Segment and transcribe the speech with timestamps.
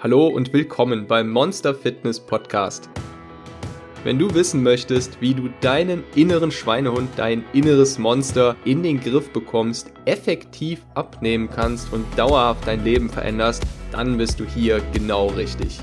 [0.00, 2.88] Hallo und willkommen beim Monster Fitness Podcast.
[4.04, 9.32] Wenn du wissen möchtest, wie du deinen inneren Schweinehund, dein inneres Monster in den Griff
[9.32, 15.80] bekommst, effektiv abnehmen kannst und dauerhaft dein Leben veränderst, dann bist du hier genau richtig.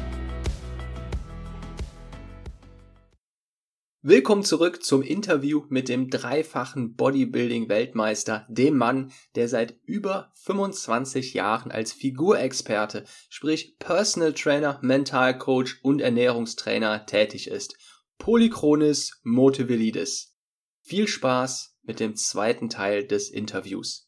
[4.07, 11.71] Willkommen zurück zum Interview mit dem dreifachen Bodybuilding-Weltmeister, dem Mann, der seit über 25 Jahren
[11.71, 17.75] als Figurexperte, sprich Personal Trainer, Mental Coach und Ernährungstrainer tätig ist.
[18.19, 20.37] Polychronis Motivilidis.
[20.81, 24.07] Viel Spaß mit dem zweiten Teil des Interviews.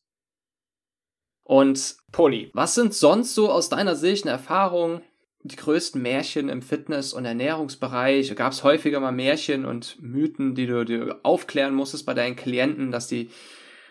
[1.41, 5.01] Und Poli, was sind sonst so aus deiner Sicht eine Erfahrung
[5.47, 8.35] die größten Märchen im Fitness- und Ernährungsbereich?
[8.35, 12.91] Gab es häufiger mal Märchen und Mythen, die du dir aufklären musstest bei deinen Klienten,
[12.91, 13.29] dass die,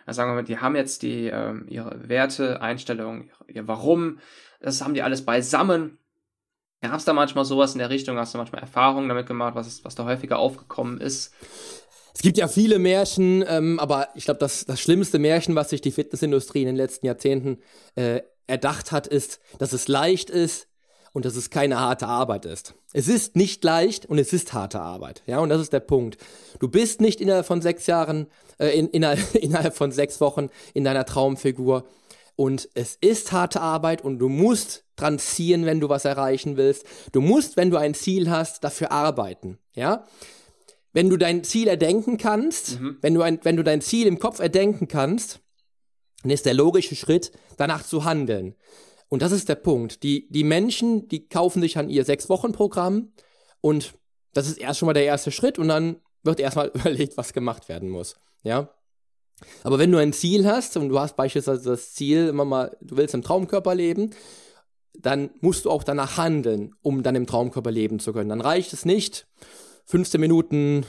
[0.06, 4.18] sagen wir mal, die haben jetzt die ähm, ihre Werte, Einstellungen, ihr Warum,
[4.60, 5.98] das haben die alles beisammen.
[6.82, 8.18] Gab es da manchmal sowas in der Richtung?
[8.18, 11.34] Hast du manchmal Erfahrungen damit gemacht, was, ist, was da häufiger aufgekommen ist?
[12.14, 15.82] Es gibt ja viele Märchen, ähm, aber ich glaube, das, das schlimmste Märchen, was sich
[15.82, 17.58] die Fitnessindustrie in den letzten Jahrzehnten
[17.94, 20.66] äh, erdacht hat, ist, dass es leicht ist,
[21.16, 22.74] und dass es keine harte Arbeit ist.
[22.92, 25.22] Es ist nicht leicht und es ist harte Arbeit.
[25.24, 26.18] Ja, und das ist der Punkt.
[26.58, 28.26] Du bist nicht innerhalb von sechs Jahren,
[28.58, 31.86] äh, in, innerhalb, innerhalb von sechs Wochen in deiner Traumfigur.
[32.36, 36.84] Und es ist harte Arbeit und du musst dran ziehen, wenn du was erreichen willst.
[37.12, 39.56] Du musst, wenn du ein Ziel hast, dafür arbeiten.
[39.72, 40.04] Ja,
[40.92, 42.98] wenn du dein Ziel erdenken kannst, mhm.
[43.00, 45.40] wenn du ein, wenn du dein Ziel im Kopf erdenken kannst,
[46.20, 48.54] dann ist der logische Schritt, danach zu handeln.
[49.08, 50.02] Und das ist der Punkt.
[50.02, 53.12] Die, die Menschen, die kaufen sich an ihr Sechs-Wochen-Programm
[53.60, 53.94] und
[54.32, 57.68] das ist erst schon mal der erste Schritt und dann wird erstmal überlegt, was gemacht
[57.68, 58.16] werden muss.
[58.42, 58.70] Ja.
[59.62, 62.96] Aber wenn du ein Ziel hast und du hast beispielsweise das Ziel, immer mal, du
[62.96, 64.10] willst im Traumkörper leben,
[64.98, 68.30] dann musst du auch danach handeln, um dann im Traumkörper leben zu können.
[68.30, 69.26] Dann reicht es nicht,
[69.86, 70.86] 15 Minuten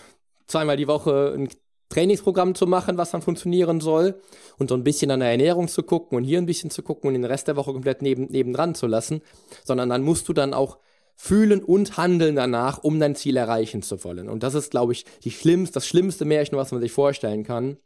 [0.48, 1.50] zweimal die Woche ein
[1.90, 4.20] Trainingsprogramm zu machen, was dann funktionieren soll
[4.58, 7.08] und so ein bisschen an der Ernährung zu gucken und hier ein bisschen zu gucken
[7.08, 9.22] und den Rest der Woche komplett neben, nebendran zu lassen,
[9.64, 10.80] sondern dann musst du dann auch
[11.16, 14.30] fühlen und handeln danach, um dein Ziel erreichen zu wollen.
[14.30, 17.78] Und das ist, glaube ich, die schlimmste, das schlimmste Märchen, was man sich vorstellen kann.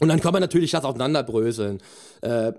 [0.00, 1.80] Und dann kann man natürlich das auseinanderbröseln.
[2.22, 2.52] Äh,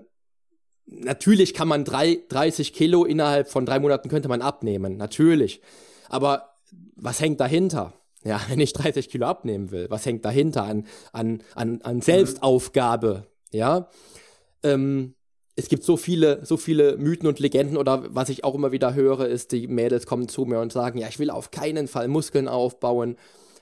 [0.86, 4.96] natürlich kann man drei, 30 Kilo innerhalb von drei Monaten könnte man abnehmen.
[4.96, 5.60] Natürlich.
[6.08, 6.54] Aber
[6.96, 7.92] was hängt dahinter?
[8.24, 13.26] Ja, wenn ich 30 Kilo abnehmen will, was hängt dahinter an, an, an, an Selbstaufgabe?
[13.50, 13.88] Ja,
[14.62, 15.14] ähm,
[15.56, 18.94] es gibt so viele, so viele Mythen und Legenden oder was ich auch immer wieder
[18.94, 22.06] höre, ist, die Mädels kommen zu mir und sagen, ja, ich will auf keinen Fall
[22.06, 23.16] Muskeln aufbauen,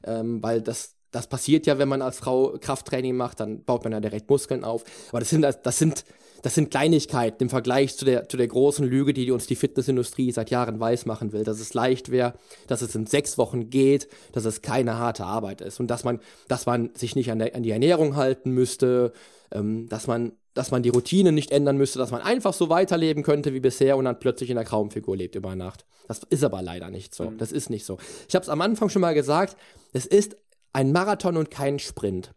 [0.05, 3.95] ähm, weil das, das passiert ja, wenn man als Frau Krafttraining macht, dann baut man
[3.95, 4.84] ja direkt Muskeln auf.
[5.09, 6.05] Aber das sind, das sind,
[6.47, 10.31] das sind Kleinigkeiten im Vergleich zu der, zu der großen Lüge, die uns die Fitnessindustrie
[10.31, 12.34] seit Jahren weismachen will, dass es leicht wäre,
[12.69, 16.21] dass es in sechs Wochen geht, dass es keine harte Arbeit ist und dass man,
[16.47, 19.12] dass man sich nicht an, der, an die Ernährung halten müsste,
[19.51, 23.25] ähm, dass man dass man die Routine nicht ändern müsste, dass man einfach so weiterleben
[23.25, 25.84] könnte wie bisher und dann plötzlich in der Traumfigur lebt über Nacht.
[26.07, 27.28] Das ist aber leider nicht so.
[27.28, 27.39] Mhm.
[27.39, 27.99] Das ist nicht so.
[28.28, 29.57] Ich habe es am Anfang schon mal gesagt,
[29.93, 30.37] es ist
[30.73, 32.31] ein Marathon und kein Sprint.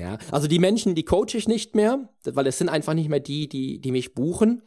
[0.00, 3.20] Ja, also die Menschen, die coache ich nicht mehr, weil es sind einfach nicht mehr
[3.20, 4.62] die, die, die mich buchen,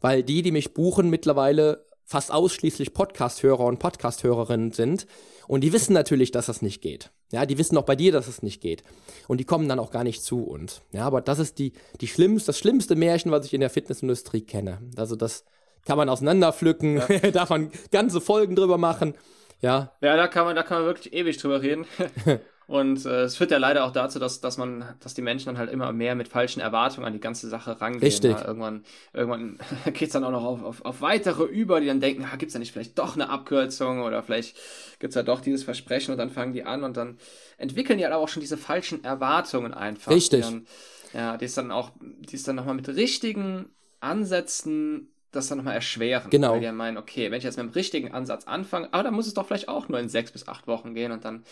[0.00, 5.06] weil die, die mich buchen, mittlerweile fast ausschließlich Podcast-Hörer und Podcast-Hörerinnen sind.
[5.46, 7.10] Und die wissen natürlich, dass das nicht geht.
[7.30, 8.82] Ja, die wissen auch bei dir, dass es nicht geht.
[9.28, 10.80] Und die kommen dann auch gar nicht zu uns.
[10.92, 14.40] Ja, aber das ist die, die schlimmste, das schlimmste Märchen, was ich in der Fitnessindustrie
[14.40, 14.78] kenne.
[14.96, 15.44] Also das
[15.84, 17.30] kann man auseinanderpflücken, ja.
[17.32, 19.14] darf man ganze Folgen drüber machen.
[19.60, 19.92] Ja.
[20.00, 21.84] Ja, da kann man, da kann man wirklich ewig drüber reden.
[22.68, 25.56] Und äh, es führt ja leider auch dazu, dass, dass man, dass die Menschen dann
[25.56, 28.02] halt immer mehr mit falschen Erwartungen an die ganze Sache rangehen.
[28.02, 28.32] Richtig.
[28.32, 28.84] Ja, irgendwann,
[29.14, 29.58] irgendwann
[29.94, 32.58] geht's dann auch noch auf, auf, auf weitere über, die dann denken, ah, gibt's da
[32.58, 34.54] nicht vielleicht doch eine Abkürzung oder vielleicht
[34.98, 37.16] gibt's da doch dieses Versprechen und dann fangen die an und dann
[37.56, 40.12] entwickeln die halt auch schon diese falschen Erwartungen einfach.
[40.12, 40.44] Richtig.
[40.44, 40.66] Die dann,
[41.14, 45.74] ja, die ist dann auch, die ist dann nochmal mit richtigen Ansätzen das dann nochmal
[45.74, 46.28] erschweren.
[46.28, 46.52] Genau.
[46.52, 49.26] Weil die meinen, okay, wenn ich jetzt mit dem richtigen Ansatz anfange, aber dann muss
[49.26, 51.44] es doch vielleicht auch nur in sechs bis acht Wochen gehen und dann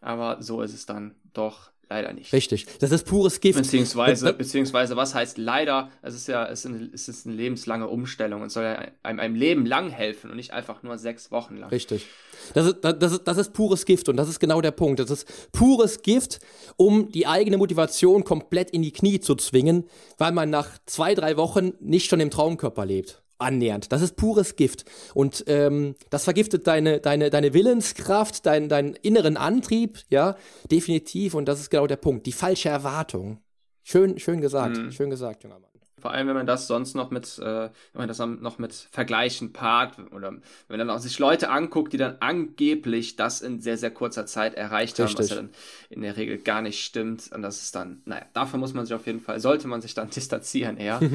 [0.00, 2.32] aber so ist es dann doch leider nicht.
[2.32, 2.66] Richtig.
[2.78, 3.58] Das ist pures Gift.
[3.58, 5.90] Beziehungsweise, beziehungsweise was heißt leider?
[6.02, 9.18] Es ist ja, es ist, eine, es ist eine lebenslange Umstellung und soll ja einem,
[9.18, 11.70] einem Leben lang helfen und nicht einfach nur sechs Wochen lang.
[11.70, 12.06] Richtig.
[12.54, 15.00] Das ist, das, ist, das ist pures Gift und das ist genau der Punkt.
[15.00, 16.38] Das ist pures Gift,
[16.76, 19.84] um die eigene Motivation komplett in die Knie zu zwingen,
[20.16, 23.92] weil man nach zwei, drei Wochen nicht schon im Traumkörper lebt annähernd.
[23.92, 24.84] Das ist pures Gift.
[25.14, 30.36] Und ähm, das vergiftet deine, deine, deine Willenskraft, dein, deinen inneren Antrieb, ja,
[30.70, 31.34] definitiv.
[31.34, 32.26] Und das ist genau der Punkt.
[32.26, 33.38] Die falsche Erwartung.
[33.82, 34.92] Schön, schön gesagt, mhm.
[34.92, 35.70] schön gesagt, junger Mann.
[36.00, 39.52] Vor allem, wenn man das sonst noch mit, äh, wenn man das noch mit Vergleichen
[39.52, 43.76] paart oder wenn man dann auch sich Leute anguckt, die dann angeblich das in sehr,
[43.76, 45.14] sehr kurzer Zeit erreicht Richtig.
[45.14, 45.50] haben, was ja dann
[45.90, 47.30] in der Regel gar nicht stimmt.
[47.32, 49.94] Und das ist dann, naja, dafür muss man sich auf jeden Fall, sollte man sich
[49.94, 51.00] dann distanzieren eher.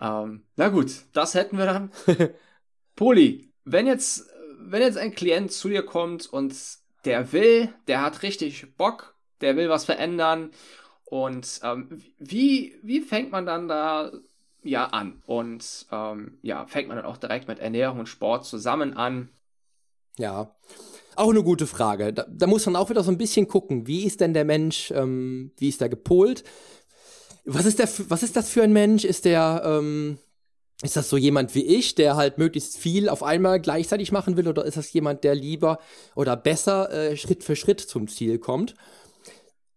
[0.00, 1.92] ähm, na gut, das hätten wir dann.
[2.96, 4.28] Poli, wenn jetzt,
[4.58, 6.54] wenn jetzt ein Klient zu dir kommt und
[7.04, 10.50] der will, der hat richtig Bock, der will was verändern
[11.04, 14.12] und ähm, wie, wie fängt man dann da
[14.62, 15.22] ja an?
[15.26, 19.28] Und ähm, ja, fängt man dann auch direkt mit Ernährung und Sport zusammen an?
[20.16, 20.54] Ja,
[21.14, 22.12] auch eine gute Frage.
[22.12, 24.90] Da, da muss man auch wieder so ein bisschen gucken, wie ist denn der Mensch,
[24.92, 26.44] ähm, wie ist der gepolt?
[27.44, 29.04] Was ist, der, was ist das für ein Mensch?
[29.04, 30.18] Ist der, ähm,
[30.82, 34.48] ist das so jemand wie ich, der halt möglichst viel auf einmal gleichzeitig machen will,
[34.48, 35.78] oder ist das jemand, der lieber
[36.14, 38.74] oder besser äh, Schritt für Schritt zum Ziel kommt?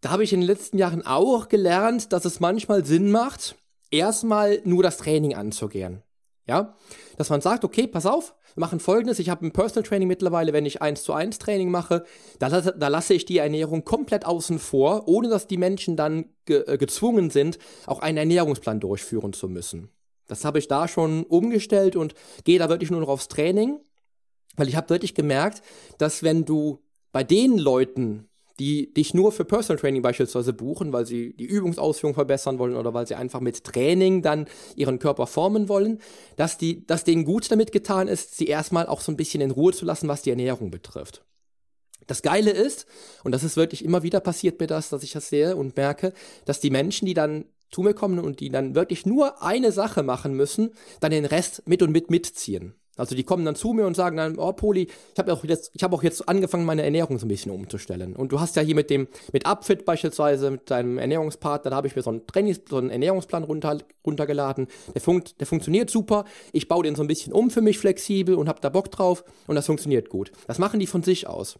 [0.05, 3.55] da habe ich in den letzten Jahren auch gelernt, dass es manchmal Sinn macht,
[3.89, 6.03] erstmal nur das Training anzugehen.
[6.47, 6.75] Ja,
[7.17, 9.19] dass man sagt, okay, pass auf, wir machen folgendes.
[9.19, 12.05] Ich habe ein Personal Training mittlerweile, wenn ich 1 zu 1 Training mache,
[12.39, 16.63] da, da lasse ich die Ernährung komplett außen vor, ohne dass die Menschen dann ge
[16.65, 19.89] äh, gezwungen sind, auch einen Ernährungsplan durchführen zu müssen.
[20.27, 22.15] Das habe ich da schon umgestellt und
[22.45, 23.79] gehe da wirklich nur noch aufs Training,
[24.55, 25.61] weil ich habe wirklich gemerkt,
[25.97, 26.81] dass wenn du
[27.11, 28.29] bei den Leuten,
[28.59, 32.93] die dich nur für Personal Training beispielsweise buchen, weil sie die Übungsausführung verbessern wollen oder
[32.93, 35.99] weil sie einfach mit Training dann ihren Körper formen wollen,
[36.37, 39.51] dass, die, dass denen gut damit getan ist, sie erstmal auch so ein bisschen in
[39.51, 41.25] Ruhe zu lassen, was die Ernährung betrifft.
[42.07, 42.85] Das Geile ist,
[43.23, 46.13] und das ist wirklich immer wieder passiert mir das, dass ich das sehe und merke,
[46.45, 50.03] dass die Menschen, die dann zu mir kommen und die dann wirklich nur eine Sache
[50.03, 52.75] machen müssen, dann den Rest mit und mit mitziehen.
[52.97, 55.71] Also die kommen dann zu mir und sagen dann, oh Poli, ich habe auch jetzt,
[55.83, 58.15] auch jetzt angefangen, meine Ernährung so ein bisschen umzustellen.
[58.15, 61.87] Und du hast ja hier mit dem, mit Upfit beispielsweise, mit deinem Ernährungspartner, da habe
[61.87, 64.67] ich mir so einen Trainings, so einen Ernährungsplan runter, runtergeladen.
[64.93, 66.25] Der, funkt, der funktioniert super.
[66.53, 69.23] Ich baue den so ein bisschen um für mich flexibel und habe da Bock drauf
[69.47, 70.31] und das funktioniert gut.
[70.47, 71.59] Das machen die von sich aus.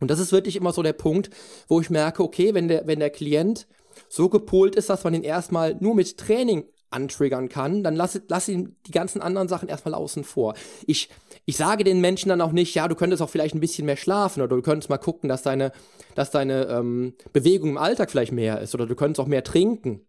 [0.00, 1.30] Und das ist wirklich immer so der Punkt,
[1.68, 3.66] wo ich merke, okay, wenn der, wenn der Klient
[4.08, 8.48] so gepolt ist, dass man ihn erstmal nur mit Training antriggern kann, dann lass, lass
[8.48, 10.54] ihn die ganzen anderen Sachen erstmal außen vor.
[10.86, 11.08] Ich,
[11.46, 13.96] ich sage den Menschen dann auch nicht, ja, du könntest auch vielleicht ein bisschen mehr
[13.96, 15.72] schlafen oder du könntest mal gucken, dass deine,
[16.14, 20.06] dass deine ähm, Bewegung im Alltag vielleicht mehr ist oder du könntest auch mehr trinken.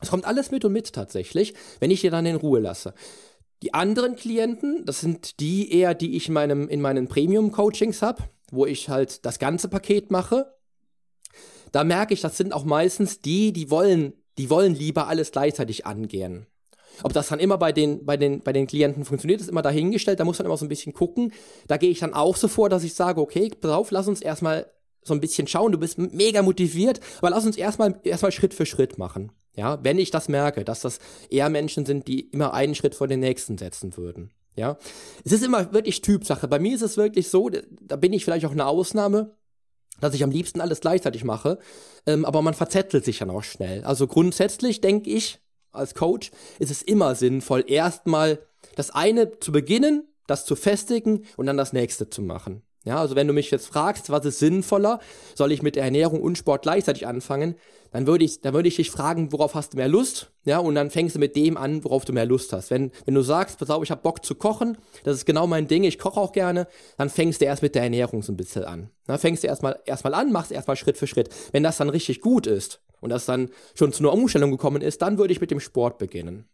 [0.00, 2.94] Es kommt alles mit und mit tatsächlich, wenn ich dir dann in Ruhe lasse.
[3.62, 8.24] Die anderen Klienten, das sind die eher, die ich in, meinem, in meinen Premium-Coachings habe,
[8.50, 10.54] wo ich halt das ganze Paket mache.
[11.72, 15.86] Da merke ich, das sind auch meistens die, die wollen die wollen lieber alles gleichzeitig
[15.86, 16.46] angehen.
[17.02, 20.20] Ob das dann immer bei den, bei den, bei den Klienten funktioniert, ist immer dahingestellt.
[20.20, 21.32] Da muss man immer so ein bisschen gucken.
[21.66, 24.20] Da gehe ich dann auch so vor, dass ich sage, okay, pass auf, lass uns
[24.20, 24.70] erstmal
[25.02, 25.72] so ein bisschen schauen.
[25.72, 29.32] Du bist mega motiviert, aber lass uns erstmal, erstmal Schritt für Schritt machen.
[29.56, 30.98] Ja, wenn ich das merke, dass das
[31.30, 34.32] eher Menschen sind, die immer einen Schritt vor den nächsten setzen würden.
[34.56, 34.78] Ja,
[35.24, 36.48] es ist immer wirklich Typsache.
[36.48, 37.50] Bei mir ist es wirklich so,
[37.80, 39.34] da bin ich vielleicht auch eine Ausnahme
[40.00, 41.58] dass ich am liebsten alles gleichzeitig mache,
[42.06, 43.84] ähm, aber man verzettelt sich dann auch schnell.
[43.84, 45.40] Also grundsätzlich denke ich,
[45.72, 48.38] als Coach ist es immer sinnvoll, erstmal
[48.76, 52.62] das eine zu beginnen, das zu festigen und dann das nächste zu machen.
[52.84, 55.00] Ja, also wenn du mich jetzt fragst, was ist sinnvoller,
[55.34, 57.54] soll ich mit der Ernährung und Sport gleichzeitig anfangen,
[57.92, 60.32] dann würde ich, dann würde ich dich fragen, worauf hast du mehr Lust?
[60.44, 62.70] Ja, und dann fängst du mit dem an, worauf du mehr Lust hast.
[62.70, 65.66] Wenn, wenn du sagst, pass auf, ich habe Bock zu kochen, das ist genau mein
[65.66, 66.66] Ding, ich koche auch gerne,
[66.98, 68.90] dann fängst du erst mit der Ernährung so ein bisschen an.
[69.06, 71.30] Dann fängst du erstmal, erstmal an, machst erstmal Schritt für Schritt.
[71.52, 75.00] Wenn das dann richtig gut ist und das dann schon zu einer Umstellung gekommen ist,
[75.00, 76.48] dann würde ich mit dem Sport beginnen.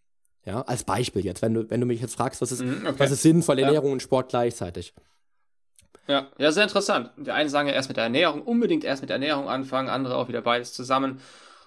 [0.45, 2.99] Ja, als Beispiel jetzt, wenn du, wenn du mich jetzt fragst, was ist, mhm, okay.
[2.99, 3.93] was ist sinnvoll, Ernährung ja.
[3.95, 4.95] und Sport gleichzeitig.
[6.11, 7.11] Ja, ja, sehr interessant.
[7.17, 10.17] Die einen sagen ja erst mit der Ernährung, unbedingt erst mit der Ernährung anfangen, andere
[10.17, 11.21] auch wieder beides zusammen.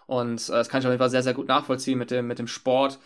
[0.05, 2.39] Und äh, das kann ich auf jeden Fall sehr, sehr gut nachvollziehen mit dem, mit
[2.39, 3.00] dem Sport.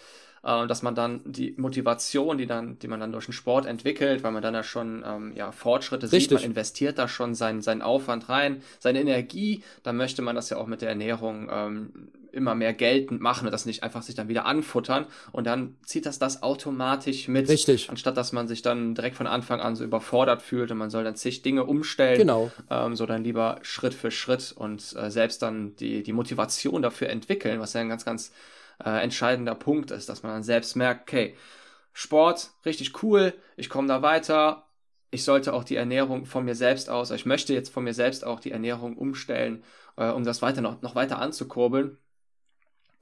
[0.44, 4.24] Äh, dass man dann die Motivation, die dann, die man dann durch den Sport entwickelt,
[4.24, 6.24] weil man dann ja schon ähm, ja, Fortschritte Richtig.
[6.24, 10.50] sieht, man investiert da schon seinen, seinen Aufwand rein, seine Energie, dann möchte man das
[10.50, 11.91] ja auch mit der Ernährung ähm,
[12.38, 16.06] immer mehr geltend machen und das nicht einfach sich dann wieder anfuttern und dann zieht
[16.06, 17.50] das das automatisch mit.
[17.50, 17.89] Richtig.
[17.89, 21.03] Anstatt dass man sich dann direkt von Anfang an so überfordert fühlt und man soll
[21.03, 22.20] dann zig Dinge umstellen.
[22.20, 22.51] Genau.
[22.70, 27.10] Ähm, so dann lieber Schritt für Schritt und äh, selbst dann die, die Motivation dafür
[27.10, 28.32] entwickeln, was ja ein ganz, ganz
[28.84, 31.36] äh, entscheidender Punkt ist, dass man dann selbst merkt, okay,
[31.94, 34.67] Sport, richtig cool, ich komme da weiter,
[35.10, 38.25] ich sollte auch die Ernährung von mir selbst aus, ich möchte jetzt von mir selbst
[38.25, 39.63] auch die Ernährung umstellen,
[39.96, 41.98] äh, um das weiter noch, noch weiter anzukurbeln.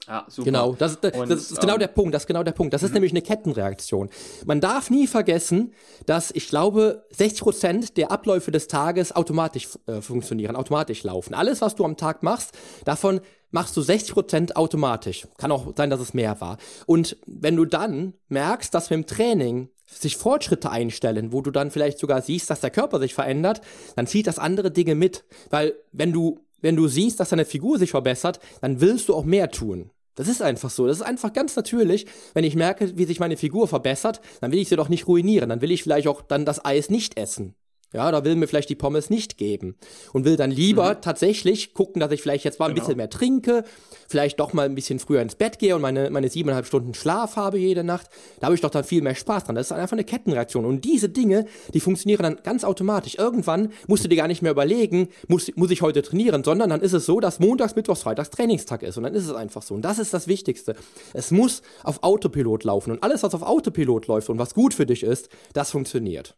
[0.08, 0.46] Ja, super.
[0.46, 2.74] Genau, das, das, und, das ist genau ähm, der Punkt, das ist genau der Punkt.
[2.74, 2.96] Das ist mhm.
[2.96, 4.10] nämlich eine Kettenreaktion.
[4.46, 5.74] Man darf nie vergessen,
[6.06, 11.34] dass ich glaube, 60 Prozent der Abläufe des Tages automatisch äh, funktionieren, automatisch laufen.
[11.34, 12.52] Alles, was du am Tag machst,
[12.86, 13.22] davon
[13.52, 15.28] machst du 60% automatisch.
[15.38, 16.58] Kann auch sein, dass es mehr war.
[16.86, 21.72] Und wenn du dann merkst, dass mit dem Training sich Fortschritte einstellen, wo du dann
[21.72, 23.62] vielleicht sogar siehst, dass der Körper sich verändert,
[23.96, 25.24] dann zieht das andere Dinge mit.
[25.50, 29.24] Weil wenn du, wenn du siehst, dass deine Figur sich verbessert, dann willst du auch
[29.26, 29.92] mehr tun.
[30.16, 30.88] Das ist einfach so.
[30.88, 32.08] Das ist einfach ganz natürlich.
[32.34, 35.50] Wenn ich merke, wie sich meine Figur verbessert, dann will ich sie doch nicht ruinieren.
[35.50, 37.56] Dann will ich vielleicht auch dann das Eis nicht essen.
[37.96, 39.76] Ja, da will mir vielleicht die Pommes nicht geben.
[40.12, 41.02] Und will dann lieber mhm.
[41.02, 42.84] tatsächlich gucken, dass ich vielleicht jetzt mal ein genau.
[42.84, 43.64] bisschen mehr trinke,
[44.10, 47.38] vielleicht doch mal ein bisschen früher ins Bett gehe und meine, meine siebeneinhalb Stunden Schlaf
[47.38, 48.08] habe jede Nacht.
[48.42, 49.56] Da habe ich doch dann viel mehr Spaß dran.
[49.56, 50.66] Das ist einfach eine Kettenreaktion.
[50.66, 53.16] Und diese Dinge, die funktionieren dann ganz automatisch.
[53.16, 56.82] Irgendwann musst du dir gar nicht mehr überlegen, muss, muss ich heute trainieren, sondern dann
[56.82, 58.98] ist es so, dass montags, mittwochs, freitags Trainingstag ist.
[58.98, 59.74] Und dann ist es einfach so.
[59.74, 60.76] Und das ist das Wichtigste.
[61.14, 62.92] Es muss auf Autopilot laufen.
[62.92, 66.36] Und alles, was auf Autopilot läuft und was gut für dich ist, das funktioniert.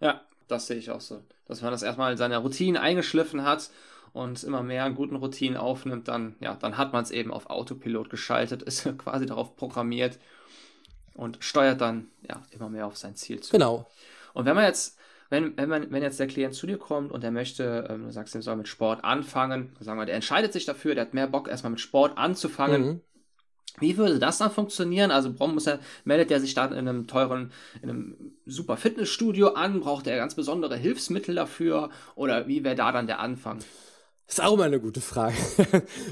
[0.00, 1.22] Ja, das sehe ich auch so.
[1.46, 3.70] Dass man das erstmal in seiner Routine eingeschliffen hat
[4.12, 7.50] und immer mehr an guten Routinen aufnimmt, dann, ja, dann hat man es eben auf
[7.50, 10.18] Autopilot geschaltet, ist quasi darauf programmiert
[11.14, 13.52] und steuert dann ja immer mehr auf sein Ziel zu.
[13.52, 13.86] Genau.
[14.34, 14.98] Und wenn man jetzt,
[15.30, 18.12] wenn, wenn man, wenn jetzt der Klient zu dir kommt und er möchte, ähm, du
[18.12, 21.26] sagst, er soll mit Sport anfangen, sagen wir, der entscheidet sich dafür, der hat mehr
[21.26, 22.82] Bock, erstmal mit Sport anzufangen.
[22.82, 23.00] Mhm.
[23.80, 25.10] Wie würde das dann funktionieren?
[25.10, 29.80] Also muss er, meldet er sich dann in einem teuren, in einem super Fitnessstudio an?
[29.80, 31.90] Braucht er ganz besondere Hilfsmittel dafür?
[32.14, 33.58] Oder wie wäre da dann der Anfang?
[34.28, 35.34] Das ist auch mal eine gute Frage.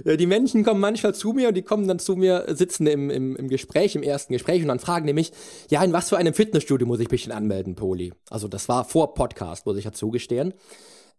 [0.16, 3.36] die Menschen kommen manchmal zu mir und die kommen dann zu mir, sitzen im, im,
[3.36, 5.32] im Gespräch, im ersten Gespräch und dann fragen nämlich,
[5.68, 8.14] ja, in was für einem Fitnessstudio muss ich mich denn anmelden, Poli?
[8.30, 10.54] Also das war vor Podcast, muss ich ja zugestehen.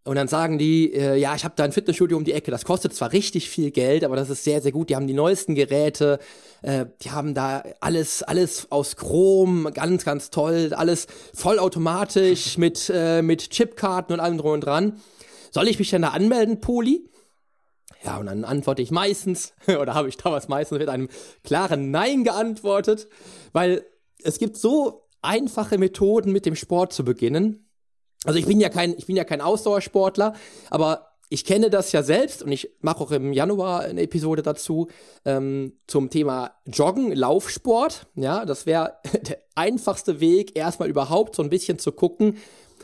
[0.07, 2.49] Und dann sagen die, äh, ja, ich habe da ein Fitnessstudio um die Ecke.
[2.49, 4.89] Das kostet zwar richtig viel Geld, aber das ist sehr, sehr gut.
[4.89, 6.19] Die haben die neuesten Geräte,
[6.61, 13.21] äh, die haben da alles, alles aus Chrom, ganz, ganz toll, alles vollautomatisch mit, äh,
[13.21, 15.01] mit Chipkarten und allem drum und dran.
[15.51, 17.09] Soll ich mich denn da anmelden, Poli?
[18.05, 21.09] Ja, und dann antworte ich meistens, oder habe ich damals meistens mit einem
[21.43, 23.09] klaren Nein geantwortet,
[23.51, 23.83] weil
[24.23, 27.66] es gibt so einfache Methoden, mit dem Sport zu beginnen
[28.27, 30.33] also ich bin ja kein, ich bin ja kein Ausdauersportler,
[30.69, 34.87] aber ich kenne das ja selbst und ich mache auch im Januar eine Episode dazu
[35.25, 38.07] ähm, zum Thema Joggen, Laufsport.
[38.15, 42.37] Ja, das wäre der einfachste Weg, erstmal überhaupt so ein bisschen zu gucken,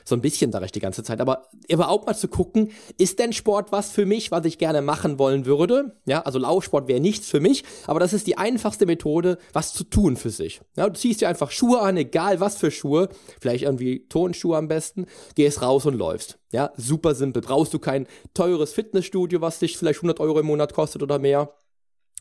[0.06, 3.34] so ein bisschen sage ich die ganze Zeit, aber überhaupt mal zu gucken, ist denn
[3.34, 5.96] Sport was für mich, was ich gerne machen wollen würde?
[6.06, 9.84] Ja, also Laufsport wäre nichts für mich, aber das ist die einfachste Methode, was zu
[9.84, 10.62] tun für sich.
[10.76, 14.68] Ja, du ziehst dir einfach Schuhe an, egal was für Schuhe, vielleicht irgendwie Tonschuhe am
[14.68, 15.06] besten,
[15.36, 16.40] gehst raus und läufst.
[16.52, 17.42] Ja, super simpel.
[17.42, 21.54] Brauchst du kein teures Fitnessstudio, was dich vielleicht 100 Euro im Monat kostet oder mehr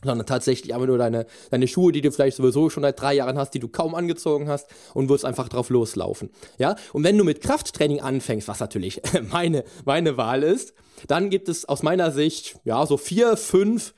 [0.03, 3.37] sondern tatsächlich einfach nur deine, deine Schuhe, die du vielleicht sowieso schon seit drei Jahren
[3.37, 6.29] hast, die du kaum angezogen hast und wirst einfach drauf loslaufen.
[6.57, 10.73] Ja, und wenn du mit Krafttraining anfängst, was natürlich meine, meine Wahl ist,
[11.07, 13.93] dann gibt es aus meiner Sicht, ja, so vier, fünf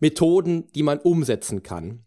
[0.00, 2.04] Methoden, die man umsetzen kann.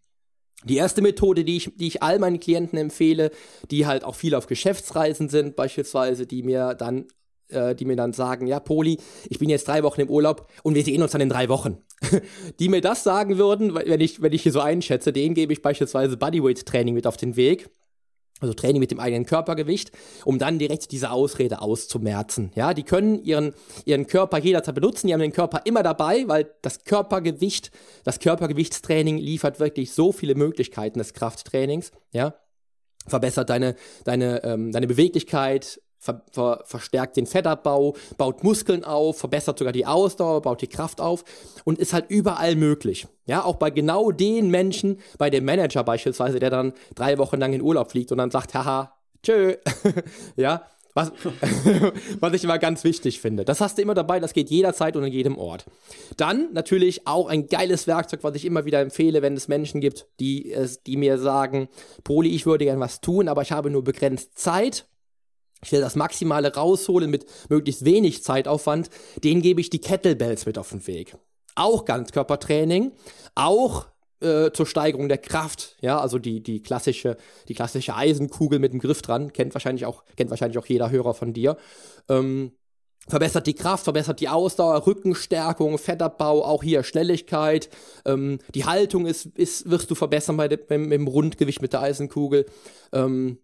[0.66, 3.32] Die erste Methode, die ich, die ich all meinen Klienten empfehle,
[3.70, 7.08] die halt auch viel auf Geschäftsreisen sind, beispielsweise, die mir dann
[7.54, 8.98] äh, die mir dann sagen, ja, Poli,
[9.30, 11.78] ich bin jetzt drei Wochen im Urlaub und wir sehen uns dann in drei Wochen.
[12.60, 15.62] die mir das sagen würden, wenn ich, wenn ich hier so einschätze, denen gebe ich
[15.62, 17.70] beispielsweise Bodyweight-Training mit auf den Weg.
[18.44, 19.92] Also Training mit dem eigenen Körpergewicht,
[20.26, 22.52] um dann direkt diese Ausrede auszumerzen.
[22.56, 23.54] Ja, die können ihren,
[23.86, 27.72] ihren Körper jederzeit benutzen, die haben den Körper immer dabei, weil das Körpergewicht,
[28.04, 31.92] das Körpergewichtstraining liefert wirklich so viele Möglichkeiten des Krafttrainings.
[32.12, 32.36] Ja,
[33.08, 39.58] verbessert deine, deine, ähm, deine Beweglichkeit, ver ver verstärkt den Fettabbau, baut Muskeln auf, verbessert
[39.58, 41.24] sogar die Ausdauer, baut die Kraft auf
[41.64, 43.08] und ist halt überall möglich.
[43.26, 47.54] Ja, auch bei genau den Menschen, bei dem Manager beispielsweise, der dann drei Wochen lang
[47.54, 48.94] in Urlaub fliegt und dann sagt, haha,
[49.24, 49.56] tschö,
[50.36, 51.12] ja, was,
[52.20, 53.46] was ich immer ganz wichtig finde.
[53.46, 55.66] Das hast du immer dabei, das geht jederzeit und an jedem Ort.
[56.18, 60.06] Dann natürlich auch ein geiles Werkzeug, was ich immer wieder empfehle, wenn es Menschen gibt,
[60.20, 60.54] die,
[60.86, 61.70] die mir sagen,
[62.04, 64.86] Poli, ich würde gern was tun, aber ich habe nur begrenzt Zeit
[65.64, 68.90] ich will das Maximale rausholen mit möglichst wenig Zeitaufwand,
[69.24, 71.16] den gebe ich die Kettlebells mit auf den Weg.
[71.56, 72.92] Auch Ganzkörpertraining,
[73.36, 73.88] auch
[74.24, 77.18] äh, zur Steigerung der Kraft, ja, also die, die klassische,
[77.48, 81.14] die klassische Eisenkugel mit dem Griff dran, kennt wahrscheinlich auch, kennt wahrscheinlich auch jeder Hörer
[81.14, 81.58] von dir.
[82.10, 82.54] Ähm,
[83.08, 87.70] verbessert die Kraft, verbessert die Ausdauer, Rückenstärkung, Fettabbau, auch hier Schnelligkeit.
[88.06, 91.82] Ähm, die Haltung ist, ist, wirst du verbessern bei dem, beim, beim Rundgewicht mit der
[91.82, 92.46] Eisenkugel.
[92.94, 93.40] Ähm,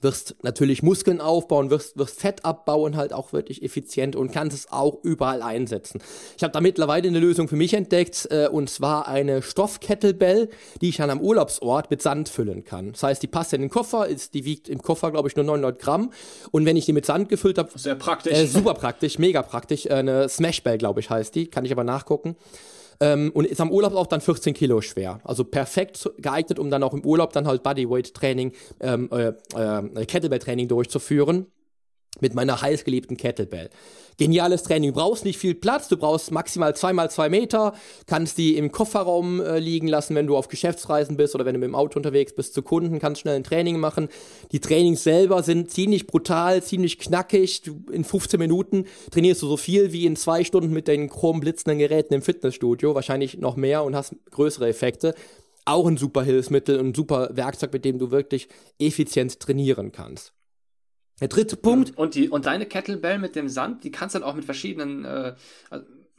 [0.00, 4.70] wirst natürlich Muskeln aufbauen, wirst, wirst Fett abbauen, halt auch wirklich effizient und kannst es
[4.70, 6.00] auch überall einsetzen.
[6.36, 10.48] Ich habe da mittlerweile eine Lösung für mich entdeckt, äh, und zwar eine Stoffkettlebell,
[10.80, 12.92] die ich dann am Urlaubsort mit Sand füllen kann.
[12.92, 15.44] Das heißt, die passt in den Koffer, ist, die wiegt im Koffer, glaube ich, nur
[15.44, 16.12] 900 Gramm.
[16.50, 17.70] Und wenn ich die mit Sand gefüllt habe...
[17.74, 18.32] Sehr praktisch.
[18.32, 19.86] Äh, super praktisch, mega praktisch.
[19.86, 21.48] Äh, eine Smashbell, glaube ich, heißt die.
[21.48, 22.36] Kann ich aber nachgucken.
[23.00, 25.20] Ähm, und ist am Urlaub auch dann 14 Kilo schwer.
[25.24, 30.68] Also perfekt geeignet, um dann auch im Urlaub dann halt Bodyweight-Training, ähm, äh, äh, Kettlebell-Training
[30.68, 31.46] durchzuführen
[32.20, 33.70] mit meiner heißgeliebten Kettlebell.
[34.16, 34.92] Geniales Training.
[34.92, 37.74] Du brauchst nicht viel Platz, du brauchst maximal zweimal zwei Meter,
[38.06, 41.60] kannst die im Kofferraum äh, liegen lassen, wenn du auf Geschäftsreisen bist oder wenn du
[41.60, 44.08] mit dem Auto unterwegs bist zu Kunden, kannst schnell ein Training machen.
[44.50, 47.62] Die Trainings selber sind ziemlich brutal, ziemlich knackig.
[47.62, 51.38] Du, in 15 Minuten trainierst du so viel wie in zwei Stunden mit den chrom
[51.38, 55.14] blitzenden Geräten im Fitnessstudio, wahrscheinlich noch mehr und hast größere Effekte.
[55.64, 58.48] Auch ein super Hilfsmittel und ein super Werkzeug, mit dem du wirklich
[58.78, 60.32] effizient trainieren kannst.
[61.20, 61.96] Der dritte Punkt.
[61.96, 65.04] Und, die, und deine Kettlebell mit dem Sand, die kannst du dann auch mit verschiedenen,
[65.04, 65.34] äh,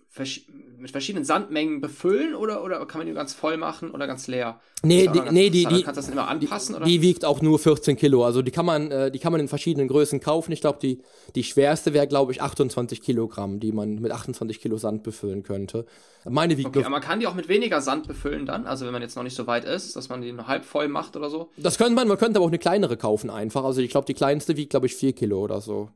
[0.09, 0.41] vers
[0.79, 4.61] mit verschiedenen Sandmengen befüllen oder, oder kann man die ganz voll machen oder ganz leer?
[4.81, 6.73] Nee, die, nee die, die, kannst das immer anpassen?
[6.73, 6.85] Die, oder?
[6.85, 8.23] die wiegt auch nur 14 Kilo.
[8.23, 10.53] Also die kann man, äh, die kann man in verschiedenen Größen kaufen.
[10.53, 11.01] Ich glaube, die,
[11.35, 15.85] die schwerste wäre, glaube ich, 28 Kilogramm, die man mit 28 Kilo Sand befüllen könnte.
[16.23, 18.65] Meine wiegt okay, aber man kann die auch mit weniger Sand befüllen dann?
[18.65, 20.87] Also wenn man jetzt noch nicht so weit ist, dass man die nur halb voll
[20.87, 21.51] macht oder so?
[21.57, 23.65] Das könnte man, man könnte aber auch eine kleinere kaufen einfach.
[23.65, 25.89] Also ich glaube, die kleinste wiegt, glaube ich, 4 Kilo oder so.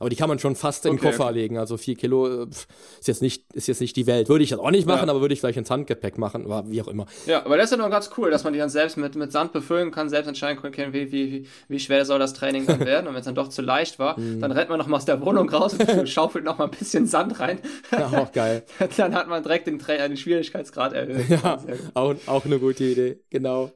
[0.00, 1.34] Aber die kann man schon fast in den Koffer okay.
[1.34, 1.58] legen.
[1.58, 4.30] Also vier Kilo äh, ist jetzt nicht, ist jetzt nicht die Welt.
[4.30, 5.10] Würde ich jetzt auch nicht machen, ja.
[5.10, 7.04] aber würde ich vielleicht ins Handgepäck machen, oder wie auch immer.
[7.26, 9.30] Ja, aber das ist ja noch ganz cool, dass man die dann selbst mit, mit
[9.30, 13.08] Sand befüllen kann, selbst entscheiden kann, wie, wie, wie schwer soll das Training dann werden.
[13.08, 14.40] Und wenn es dann doch zu leicht war, mhm.
[14.40, 17.06] dann rennt man noch mal aus der Wohnung raus und schaufelt noch mal ein bisschen
[17.06, 17.58] Sand rein.
[17.92, 18.64] Ja, auch geil.
[18.96, 21.28] dann hat man direkt den, den Schwierigkeitsgrad erhöht.
[21.28, 23.70] Ja, auch, auch eine gute Idee, genau.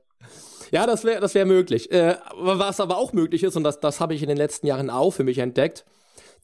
[0.71, 1.93] Ja, das wäre das wär möglich.
[1.93, 4.89] Äh, was aber auch möglich ist, und das, das habe ich in den letzten Jahren
[4.89, 5.85] auch für mich entdeckt,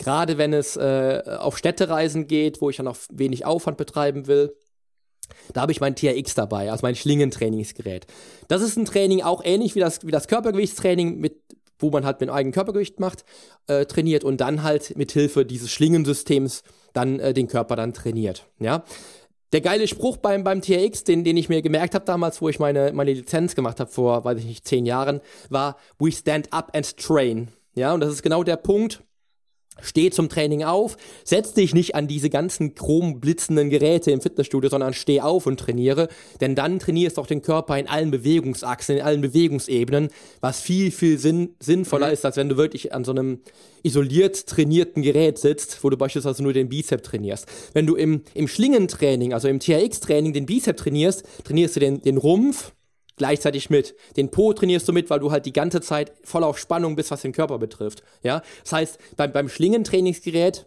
[0.01, 4.57] Gerade wenn es äh, auf Städtereisen geht, wo ich ja noch wenig Aufwand betreiben will.
[5.53, 8.07] Da habe ich mein TRX dabei, also mein Schlingentrainingsgerät.
[8.49, 11.43] Das ist ein Training auch ähnlich wie das, wie das Körpergewichtstraining, mit,
[11.79, 13.27] wo man halt mit dem eigenen Körpergewicht macht,
[13.67, 16.63] äh, trainiert und dann halt mit Hilfe dieses Schlingensystems
[16.95, 18.47] dann äh, den Körper dann trainiert.
[18.59, 18.85] Ja.
[19.53, 22.59] Der geile Spruch beim, beim TRX, den, den ich mir gemerkt habe damals, wo ich
[22.59, 26.75] meine, meine Lizenz gemacht habe vor, weiß ich nicht, zehn Jahren, war We stand up
[26.75, 27.49] and train.
[27.75, 29.03] Ja, und das ist genau der Punkt,
[29.83, 34.93] Steh zum Training auf, setz dich nicht an diese ganzen chromblitzenden Geräte im Fitnessstudio, sondern
[34.93, 36.09] steh auf und trainiere,
[36.41, 40.09] denn dann trainierst du auch den Körper in allen Bewegungsachsen, in allen Bewegungsebenen,
[40.41, 42.13] was viel, viel sinn sinnvoller mhm.
[42.13, 43.41] ist, als wenn du wirklich an so einem
[43.83, 47.47] isoliert trainierten Gerät sitzt, wo du beispielsweise nur den Bizep trainierst.
[47.73, 52.19] Wenn du im, im Schlingentraining, also im TRX-Training den Bizep trainierst, trainierst du den, den
[52.19, 52.73] Rumpf,
[53.21, 53.95] gleichzeitig mit.
[54.17, 57.11] Den Po trainierst du mit, weil du halt die ganze Zeit voll auf Spannung bist,
[57.11, 58.03] was den Körper betrifft.
[58.23, 60.65] Ja, das heißt, beim, beim Schlingentrainingsgerät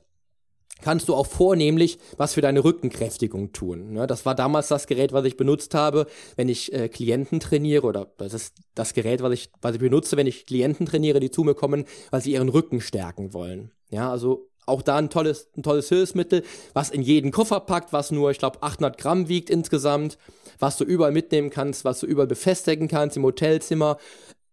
[0.83, 3.93] kannst du auch vornehmlich was für deine Rückenkräftigung tun.
[3.93, 4.05] Ne?
[4.05, 8.13] Das war damals das Gerät, was ich benutzt habe, wenn ich äh, Klienten trainiere oder
[8.17, 11.43] das ist das Gerät, was ich, was ich benutze, wenn ich Klienten trainiere, die zu
[11.43, 13.71] mir kommen, weil sie ihren Rücken stärken wollen.
[13.89, 18.11] Ja, also auch da ein tolles, ein tolles Hilfsmittel, was in jeden Koffer packt, was
[18.11, 20.19] nur, ich glaube, 800 Gramm wiegt insgesamt,
[20.59, 23.97] was du überall mitnehmen kannst, was du überall befestigen kannst, im Hotelzimmer.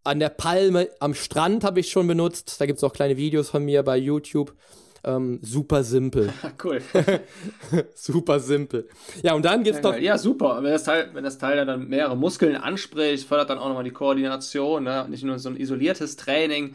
[0.02, 2.60] An der Palme am Strand habe ich schon benutzt.
[2.60, 4.54] Da gibt es auch kleine Videos von mir bei YouTube.
[5.02, 6.32] Ähm, super simpel.
[6.64, 6.82] cool.
[7.94, 8.88] super simpel.
[9.22, 9.98] Ja, und dann gibt's ja, noch.
[9.98, 10.62] Ja, super.
[10.62, 13.92] Wenn das Teil, wenn das Teil dann mehrere Muskeln anspricht, fördert dann auch nochmal die
[13.92, 15.06] Koordination, ne?
[15.08, 16.74] Nicht nur so ein isoliertes Training,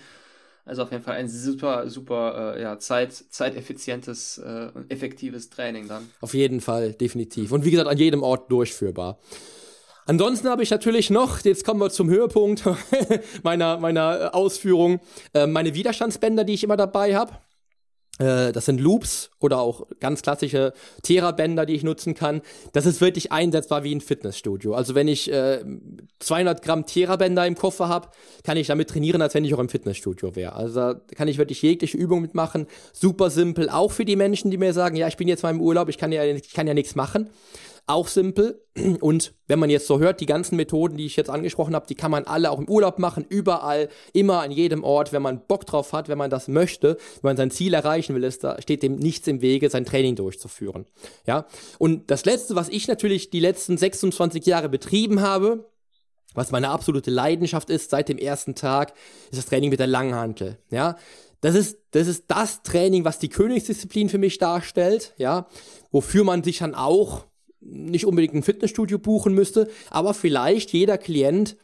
[0.65, 5.87] also auf jeden Fall ein super, super äh, ja, zeit, zeiteffizientes äh, und effektives Training
[5.87, 6.09] dann.
[6.21, 7.51] Auf jeden Fall, definitiv.
[7.51, 9.19] Und wie gesagt, an jedem Ort durchführbar.
[10.07, 12.63] Ansonsten habe ich natürlich noch, jetzt kommen wir zum Höhepunkt
[13.43, 14.99] meiner, meiner äh, Ausführung,
[15.33, 17.33] äh, meine Widerstandsbänder, die ich immer dabei habe.
[18.19, 20.73] Äh, das sind Loops oder auch ganz klassische
[21.03, 22.41] Therabänder, die ich nutzen kann.
[22.73, 24.73] Das ist wirklich einsetzbar wie ein Fitnessstudio.
[24.73, 25.63] Also wenn ich äh,
[26.19, 28.09] 200 Gramm Therabänder im Koffer habe,
[28.43, 30.53] kann ich damit trainieren, als wenn ich auch im Fitnessstudio wäre.
[30.53, 32.67] Also da kann ich wirklich jegliche Übung mitmachen.
[32.93, 35.61] Super simpel, auch für die Menschen, die mir sagen, ja, ich bin jetzt mal im
[35.61, 37.29] Urlaub, ich kann ja, ich kann ja nichts machen.
[37.87, 38.63] Auch simpel.
[38.99, 41.95] Und wenn man jetzt so hört, die ganzen Methoden, die ich jetzt angesprochen habe, die
[41.95, 45.65] kann man alle auch im Urlaub machen, überall, immer an jedem Ort, wenn man Bock
[45.65, 48.81] drauf hat, wenn man das möchte, wenn man sein Ziel erreichen will, ist, da steht
[48.81, 50.85] dem nichts im Wege, sein Training durchzuführen.
[51.27, 51.45] Ja.
[51.77, 55.69] Und das letzte, was ich natürlich die letzten 26 Jahre betrieben habe,
[56.33, 58.93] was meine absolute Leidenschaft ist seit dem ersten Tag,
[59.31, 60.57] ist das Training mit der Langhantel.
[60.69, 60.97] Ja,
[61.41, 65.47] das ist, das ist das Training, was die Königsdisziplin für mich darstellt, ja,
[65.91, 67.25] wofür man sich dann auch
[67.65, 71.57] nicht unbedingt ein Fitnessstudio buchen müsste, aber vielleicht jeder Klient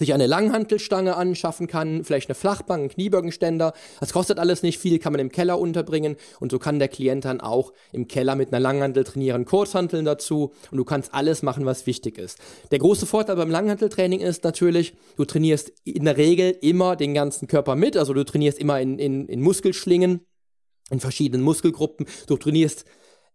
[0.00, 3.74] sich eine Langhantelstange anschaffen kann, vielleicht eine Flachbank, einen Kniebeugenständer.
[4.00, 7.26] Das kostet alles nicht viel, kann man im Keller unterbringen und so kann der Klient
[7.26, 11.66] dann auch im Keller mit einer Langhantel trainieren, Kurzhanteln dazu und du kannst alles machen,
[11.66, 12.38] was wichtig ist.
[12.70, 17.46] Der große Vorteil beim Langhanteltraining ist natürlich, du trainierst in der Regel immer den ganzen
[17.46, 20.20] Körper mit, also du trainierst immer in, in, in Muskelschlingen,
[20.90, 22.86] in verschiedenen Muskelgruppen, du trainierst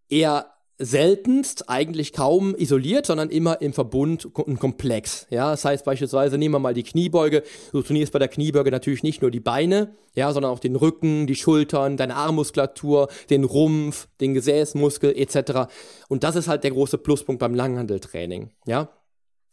[0.09, 5.25] eher seltenst, eigentlich kaum isoliert, sondern immer im Verbund und komplex.
[5.29, 7.43] Ja, das heißt beispielsweise, nehmen wir mal die Kniebeuge.
[7.71, 11.27] Du trainierst bei der Kniebeuge natürlich nicht nur die Beine, ja, sondern auch den Rücken,
[11.27, 15.71] die Schultern, deine Armmuskulatur, den Rumpf, den Gesäßmuskel etc.
[16.09, 18.51] Und das ist halt der große Pluspunkt beim Langhandeltraining.
[18.65, 18.89] Ja,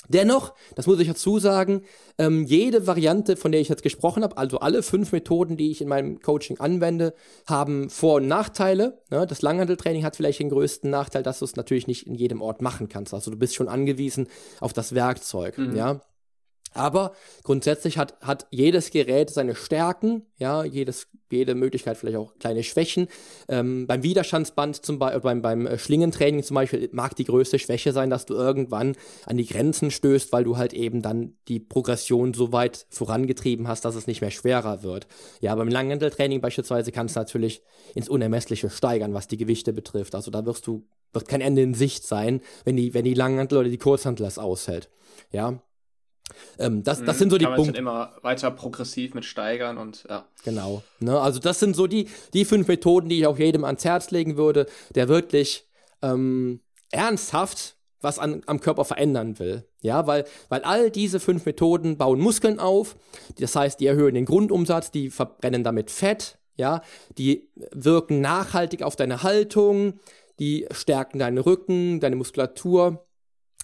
[0.08, 1.82] Dennoch, das muss ich dazu sagen,
[2.18, 5.80] ähm, jede Variante, von der ich jetzt gesprochen habe, also alle fünf Methoden, die ich
[5.80, 7.14] in meinem Coaching anwende,
[7.46, 9.00] haben Vor- und Nachteile.
[9.10, 12.42] Ja, das Langhandeltraining hat vielleicht den größten Nachteil, dass du es natürlich nicht in jedem
[12.42, 13.14] Ort machen kannst.
[13.14, 14.26] Also du bist schon angewiesen
[14.60, 15.58] auf das Werkzeug.
[15.58, 15.76] Mhm.
[15.76, 16.00] Ja,
[16.74, 22.62] aber grundsätzlich hat, hat jedes Gerät seine Stärken, ja, jedes, jede Möglichkeit vielleicht auch kleine
[22.62, 23.08] Schwächen.
[23.48, 27.92] Ähm, beim Widerstandsband zum Beispiel, beim, beim äh, Schlingentraining zum Beispiel mag die größte Schwäche
[27.92, 32.34] sein, dass du irgendwann an die Grenzen stößt, weil du halt eben dann die Progression
[32.34, 35.06] so weit vorangetrieben hast, dass es nicht mehr schwerer wird.
[35.40, 37.62] Ja, beim Langhanteltraining beispielsweise kannst du natürlich
[37.94, 40.14] ins Unermessliche steigern, was die Gewichte betrifft.
[40.14, 43.58] Also da wirst du, wird kein Ende in Sicht sein, wenn die, wenn die Langhantel
[43.58, 44.90] oder die Kurzhantel das aushält.
[45.30, 45.60] Ja,
[46.58, 47.18] ähm, das, das mhm.
[47.18, 47.78] sind so die Kann Punkte.
[47.78, 50.26] immer weiter progressiv mit steigern und ja.
[50.44, 50.82] Genau.
[51.00, 51.18] Ne?
[51.20, 54.36] Also das sind so die, die fünf Methoden, die ich auch jedem ans Herz legen
[54.36, 55.68] würde, der wirklich
[56.02, 59.64] ähm, ernsthaft was an, am Körper verändern will.
[59.80, 62.96] Ja, weil, weil all diese fünf Methoden bauen Muskeln auf.
[63.38, 66.38] Das heißt, die erhöhen den Grundumsatz, die verbrennen damit Fett.
[66.56, 66.82] Ja,
[67.16, 70.00] die wirken nachhaltig auf deine Haltung,
[70.38, 73.06] die stärken deinen Rücken, deine Muskulatur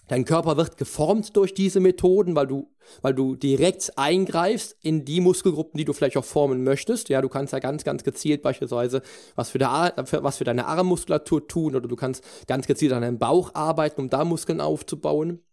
[0.09, 2.67] Dein Körper wird geformt durch diese Methoden, weil du,
[3.03, 7.09] weil du direkt eingreifst in die Muskelgruppen, die du vielleicht auch formen möchtest.
[7.09, 9.03] Ja, du kannst ja ganz, ganz gezielt beispielsweise
[9.35, 13.19] was für, der, was für deine Armmuskulatur tun oder du kannst ganz gezielt an deinem
[13.19, 15.43] Bauch arbeiten, um da Muskeln aufzubauen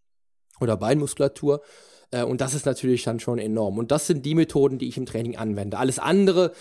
[0.59, 1.61] oder Beinmuskulatur.
[2.11, 3.77] Äh, und das ist natürlich dann schon enorm.
[3.77, 5.77] Und das sind die Methoden, die ich im Training anwende.
[5.77, 6.53] Alles andere,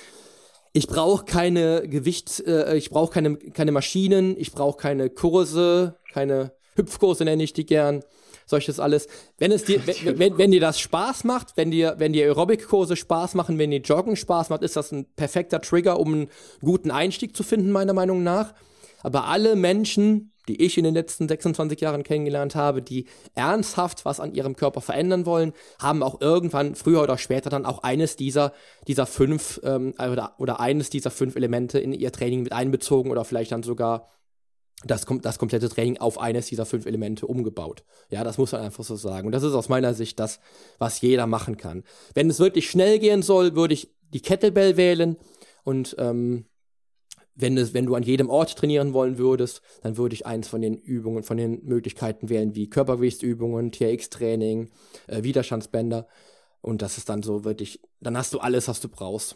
[0.73, 6.51] ich brauche keine Gewicht, äh, ich brauche keine, keine Maschinen, ich brauche keine Kurse, keine
[6.75, 8.03] Hüpfkurse nenne ich die gern,
[8.45, 9.07] solches alles.
[9.37, 12.95] Wenn es dir, wenn, wenn, wenn dir das Spaß macht, wenn dir, wenn dir Aerobic-Kurse
[12.95, 16.29] Spaß machen, wenn dir Joggen Spaß macht, ist das ein perfekter Trigger, um einen
[16.61, 18.53] guten Einstieg zu finden, meiner Meinung nach.
[19.03, 24.19] Aber alle Menschen, die ich in den letzten 26 Jahren kennengelernt habe, die ernsthaft was
[24.19, 28.53] an ihrem Körper verändern wollen, haben auch irgendwann, früher oder später, dann auch eines dieser,
[28.87, 33.25] dieser fünf ähm, oder, oder eines dieser fünf Elemente in ihr Training mit einbezogen oder
[33.25, 34.07] vielleicht dann sogar
[34.83, 37.83] das, das komplette Training auf eines dieser fünf Elemente umgebaut.
[38.09, 39.27] Ja, das muss man einfach so sagen.
[39.27, 40.39] Und das ist aus meiner Sicht das,
[40.77, 41.83] was jeder machen kann.
[42.13, 45.17] Wenn es wirklich schnell gehen soll, würde ich die Kettlebell wählen
[45.63, 46.45] und ähm,
[47.35, 50.61] wenn, es, wenn du an jedem Ort trainieren wollen würdest, dann würde ich eins von
[50.61, 54.69] den Übungen, von den Möglichkeiten wählen, wie Körpergewichtsübungen, TRX-Training,
[55.07, 56.07] äh, Widerstandsbänder.
[56.61, 59.35] Und das ist dann so wirklich, dann hast du alles, was du brauchst.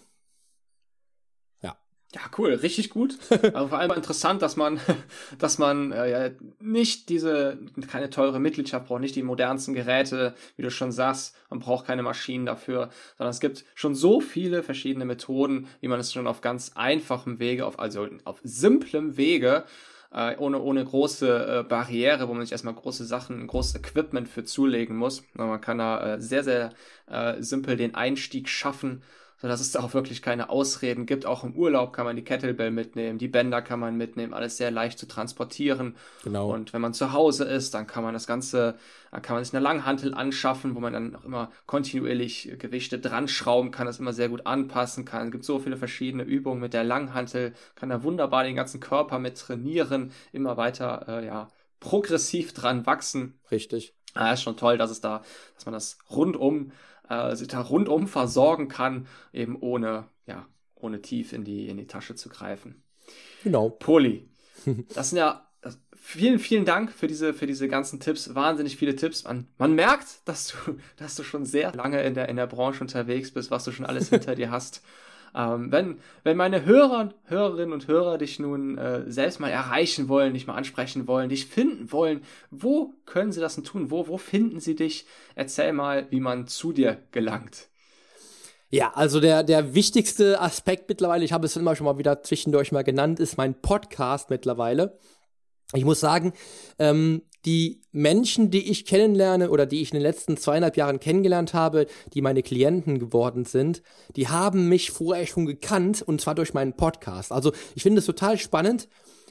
[2.16, 3.20] Ja, cool, richtig gut.
[3.54, 4.80] Aber vor allem interessant, dass man,
[5.38, 10.72] dass man äh, nicht diese, keine teure Mitgliedschaft braucht, nicht die modernsten Geräte, wie du
[10.72, 15.68] schon sagst, man braucht keine Maschinen dafür, sondern es gibt schon so viele verschiedene Methoden,
[15.82, 19.66] wie man es schon auf ganz einfachem Wege, auf, also auf simplem Wege,
[20.12, 24.44] äh, ohne, ohne große äh, Barriere, wo man sich erstmal große Sachen, großes Equipment für
[24.44, 25.24] zulegen muss.
[25.34, 26.74] Man kann da äh, sehr, sehr
[27.06, 29.04] äh, simpel den Einstieg schaffen
[29.42, 31.26] sodass es da auch wirklich keine Ausreden gibt.
[31.26, 34.72] Auch im Urlaub kann man die Kettlebell mitnehmen, die Bänder kann man mitnehmen, alles sehr
[34.72, 35.96] leicht zu transportieren.
[36.24, 36.54] Genau.
[36.54, 38.76] Und wenn man zu Hause ist, dann kann man das Ganze,
[39.12, 43.28] dann kann man sich eine Langhantel anschaffen, wo man dann auch immer kontinuierlich Gewichte dran
[43.28, 45.28] schrauben kann, das immer sehr gut anpassen kann.
[45.28, 49.20] Es gibt so viele verschiedene Übungen mit der Langhantel, kann da wunderbar den ganzen Körper
[49.20, 51.48] mit trainieren, immer weiter, äh, ja,
[51.80, 53.40] progressiv dran wachsen.
[53.52, 53.94] Richtig.
[54.16, 55.22] Ja, ist schon toll, dass es da,
[55.56, 56.72] dass man das rundum
[57.10, 61.88] äh, sich da rundum versorgen kann, eben ohne, ja, ohne tief in die, in die
[61.88, 62.84] Tasche zu greifen.
[63.44, 63.70] Genau.
[63.70, 64.30] Poli.
[64.94, 65.50] Das sind ja
[65.94, 68.34] vielen, vielen Dank für diese, für diese ganzen Tipps.
[68.34, 69.24] Wahnsinnig viele Tipps.
[69.26, 72.82] Man, man merkt, dass du, dass du schon sehr lange in der, in der Branche
[72.82, 74.82] unterwegs bist, was du schon alles hinter dir hast.
[75.36, 80.34] Ähm, wenn, wenn meine Hörer, Hörerinnen und Hörer dich nun äh, selbst mal erreichen wollen,
[80.34, 83.92] dich mal ansprechen wollen, dich finden wollen, wo können sie das denn tun?
[83.92, 85.06] Wo, wo finden sie dich?
[85.36, 87.70] Erzähl mal, wie man zu dir gelangt.
[88.72, 92.72] Ja, also der, der wichtigste Aspekt mittlerweile, ich habe es immer schon mal wieder zwischendurch
[92.72, 95.00] mal genannt, ist mein Podcast mittlerweile.
[95.74, 96.34] Ich muss sagen,
[96.78, 101.54] ähm, die Menschen, die ich kennenlerne oder die ich in den letzten zweieinhalb Jahren kennengelernt
[101.54, 103.82] habe, die meine Klienten geworden sind,
[104.16, 107.32] die haben mich vorher schon gekannt und zwar durch meinen Podcast.
[107.32, 108.90] Also ich finde es total spannend,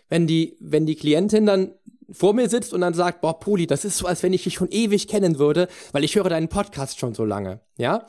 [0.09, 1.73] wenn die, wenn die Klientin dann
[2.11, 4.55] vor mir sitzt und dann sagt, boah, Poli, das ist so, als wenn ich dich
[4.55, 8.07] schon ewig kennen würde, weil ich höre deinen Podcast schon so lange, ja?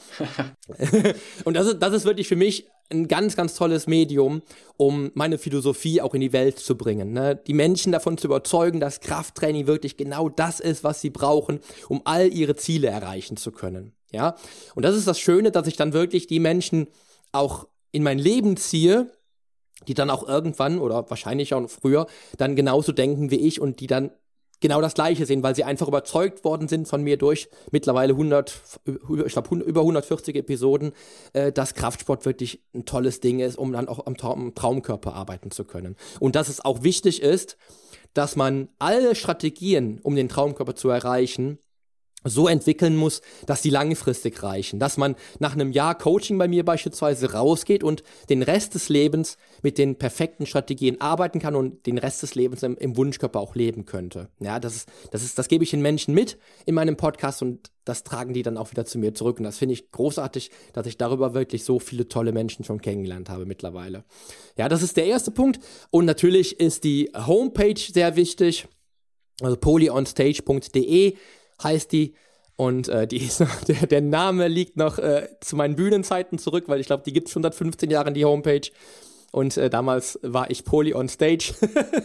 [1.43, 4.41] und das ist, das ist wirklich für mich ein ganz, ganz tolles Medium,
[4.77, 7.13] um meine Philosophie auch in die Welt zu bringen.
[7.13, 7.35] Ne?
[7.35, 12.01] Die Menschen davon zu überzeugen, dass Krafttraining wirklich genau das ist, was sie brauchen, um
[12.05, 13.93] all ihre Ziele erreichen zu können.
[14.11, 14.35] Ja,
[14.73, 16.87] und das ist das Schöne, dass ich dann wirklich die Menschen
[17.31, 19.11] auch in mein Leben ziehe,
[19.87, 23.87] die dann auch irgendwann oder wahrscheinlich auch früher dann genauso denken wie ich und die
[23.87, 24.11] dann
[24.59, 28.61] genau das Gleiche sehen, weil sie einfach überzeugt worden sind von mir durch mittlerweile 100,
[29.25, 30.93] ich glaube über 140 Episoden,
[31.33, 35.13] äh, dass Kraftsport wirklich ein tolles Ding ist, um dann auch am, Tra am Traumkörper
[35.13, 35.95] arbeiten zu können.
[36.19, 37.57] Und dass es auch wichtig ist,
[38.13, 41.59] dass man alle Strategien, um den Traumkörper zu erreichen,
[42.23, 44.79] so entwickeln muss, dass die langfristig reichen.
[44.79, 49.37] Dass man nach einem Jahr Coaching bei mir beispielsweise rausgeht und den Rest des Lebens
[49.61, 53.55] mit den perfekten Strategien arbeiten kann und den Rest des Lebens im, im Wunschkörper auch
[53.55, 54.29] leben könnte.
[54.39, 57.71] Ja, das ist, das ist, das gebe ich den Menschen mit in meinem Podcast und
[57.85, 59.39] das tragen die dann auch wieder zu mir zurück.
[59.39, 63.29] Und das finde ich großartig, dass ich darüber wirklich so viele tolle Menschen schon kennengelernt
[63.29, 64.03] habe mittlerweile.
[64.57, 65.59] Ja, das ist der erste Punkt.
[65.89, 68.67] Und natürlich ist die Homepage sehr wichtig.
[69.41, 71.15] Also polyonstage.de
[71.63, 72.15] heißt die.
[72.55, 76.65] Und äh, die ist noch, der, der Name liegt noch äh, zu meinen Bühnenzeiten zurück,
[76.67, 78.69] weil ich glaube, die gibt es schon seit 15 Jahren, die Homepage.
[79.31, 81.53] Und äh, damals war ich Poly on Stage.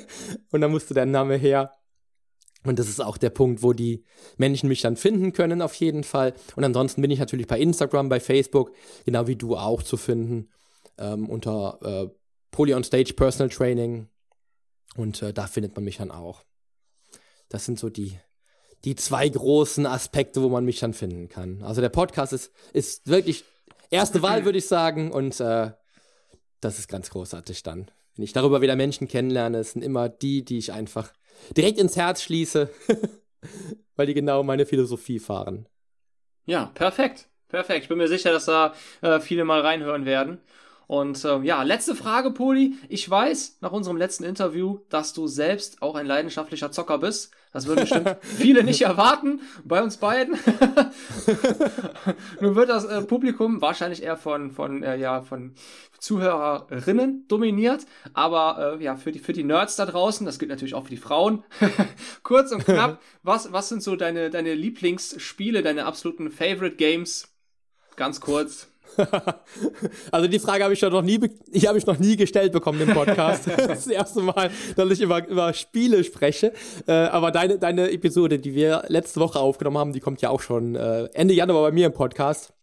[0.51, 1.73] und da musste der Name her.
[2.65, 4.05] Und das ist auch der Punkt, wo die
[4.37, 6.35] Menschen mich dann finden können, auf jeden Fall.
[6.57, 8.73] Und ansonsten bin ich natürlich bei Instagram, bei Facebook,
[9.05, 10.49] genau wie du auch zu finden,
[10.99, 12.09] ähm, unter äh,
[12.51, 14.09] Poly on Stage Personal Training.
[14.97, 16.45] Und äh, da findet man mich dann auch.
[17.49, 18.19] Das sind so die
[18.85, 21.63] die zwei großen Aspekte, wo man mich dann finden kann.
[21.63, 23.45] Also der Podcast ist, ist wirklich
[23.91, 25.11] erste Wahl, würde ich sagen.
[25.11, 25.73] Und äh,
[26.61, 27.91] das ist ganz großartig dann.
[28.17, 31.13] Wenn ich darüber wieder Menschen kennenlerne, es sind immer die, die ich einfach
[31.57, 32.71] direkt ins Herz schließe,
[33.97, 35.67] weil die genau meine Philosophie fahren.
[36.47, 37.29] Ja, perfekt.
[37.49, 37.85] Perfekt.
[37.85, 40.41] Ich bin mir sicher, dass da äh, viele mal reinhören werden.
[40.87, 42.75] Und äh, ja, letzte Frage, Poli.
[42.89, 47.33] Ich weiß nach unserem letzten Interview, dass du selbst auch ein leidenschaftlicher Zocker bist.
[47.55, 50.35] Das würden bestimmt viele nicht erwarten bei uns beiden.
[52.41, 55.55] Nun wird das äh, Publikum wahrscheinlich eher von, von, äh, ja, von
[56.01, 57.87] Zuhörerinnen dominiert.
[58.13, 60.91] Aber äh, ja, für die, für die Nerds da draußen, das gilt natürlich auch für
[60.91, 61.45] die Frauen.
[62.25, 67.33] Kurz und knapp, was, was sind so deine, deine Lieblingsspiele, deine absoluten Favorite Games?
[67.95, 68.67] Ganz kurz.
[70.11, 72.81] also die Frage habe ich schon noch nie, ich habe ich noch nie gestellt bekommen
[72.81, 73.47] im Podcast.
[73.47, 76.53] das ist das erste Mal, dass ich über, über Spiele spreche.
[76.87, 80.41] Äh, aber deine, deine Episode, die wir letzte Woche aufgenommen haben, die kommt ja auch
[80.41, 82.54] schon äh, Ende Januar bei mir im Podcast.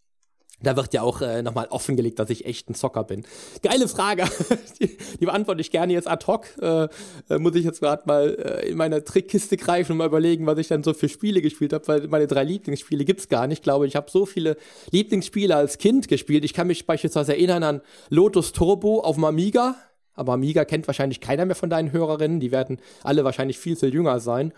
[0.64, 3.26] Da wird ja auch äh, nochmal offengelegt, dass ich echt ein Zocker bin.
[3.64, 4.26] Geile Frage.
[4.80, 6.46] die, die beantworte ich gerne jetzt ad hoc.
[6.62, 6.88] Äh,
[7.30, 10.58] äh, muss ich jetzt gerade mal äh, in meine Trickkiste greifen und mal überlegen, was
[10.60, 13.60] ich dann so für Spiele gespielt habe, weil meine drei Lieblingsspiele gibt's gar nicht.
[13.60, 14.58] Ich glaube, ich habe so viele
[14.92, 16.46] Lieblingsspiele als Kind gespielt.
[16.46, 19.76] Ich kann mich beispielsweise erinnern an Lotus Turbo auf dem Amiga.
[20.14, 22.40] Aber Amiga kennt wahrscheinlich keiner mehr von deinen Hörerinnen.
[22.40, 24.54] Die werden alle wahrscheinlich viel, viel jünger sein.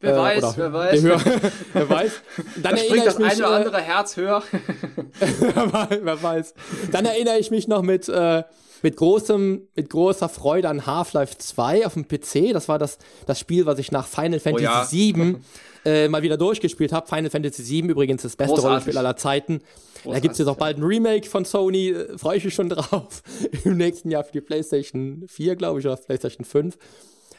[0.00, 1.02] Wer äh, weiß, wer weiß.
[1.02, 1.20] Hör,
[1.72, 2.12] wer weiß.
[2.62, 4.42] Dann da erinnere ich mich, ein oder äh, andere Herz höher.
[5.20, 6.54] wer weiß.
[6.92, 8.44] Dann erinnere ich mich noch mit, äh,
[8.82, 12.52] mit, großem, mit großer Freude an Half-Life 2 auf dem PC.
[12.52, 14.84] Das war das, das Spiel, was ich nach Final Fantasy oh ja.
[14.84, 15.44] 7
[15.84, 17.06] äh, mal wieder durchgespielt habe.
[17.06, 18.68] Final Fantasy 7 übrigens das beste Großartig.
[18.68, 19.58] Rollenspiel aller Zeiten.
[19.58, 21.90] Großartig, da gibt es jetzt auch bald ein Remake von Sony.
[21.90, 23.22] Äh, Freue ich mich schon drauf.
[23.64, 26.78] Im nächsten Jahr für die PlayStation 4, glaube ich, oder PlayStation 5.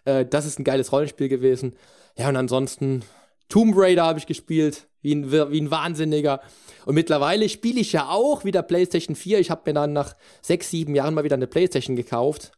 [0.06, 1.76] Äh, das ist ein geiles Rollenspiel gewesen.
[2.18, 3.04] Ja, und ansonsten
[3.48, 6.42] Tomb Raider habe ich gespielt, wie ein, wie ein Wahnsinniger.
[6.86, 9.40] Und mittlerweile spiele ich ja auch wieder PlayStation 4.
[9.40, 12.52] Ich habe mir dann nach sechs, sieben Jahren mal wieder eine PlayStation gekauft,